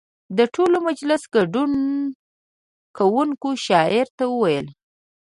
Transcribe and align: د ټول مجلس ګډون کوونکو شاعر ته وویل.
د 0.37 0.39
ټول 0.53 0.71
مجلس 0.87 1.21
ګډون 1.35 1.71
کوونکو 2.97 3.49
شاعر 3.65 4.07
ته 4.17 4.23
وویل. 4.33 4.67